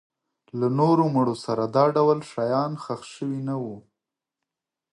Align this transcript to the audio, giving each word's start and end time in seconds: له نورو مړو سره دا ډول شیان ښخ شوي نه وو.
له 0.59 0.67
نورو 0.79 1.03
مړو 1.15 1.35
سره 1.45 1.63
دا 1.75 1.85
ډول 1.95 2.19
شیان 2.31 2.71
ښخ 2.83 3.01
شوي 3.13 3.39
نه 3.49 3.55
وو. 3.63 3.77